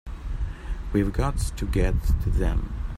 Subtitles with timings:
[0.93, 1.93] We've got to get
[2.23, 2.73] to them!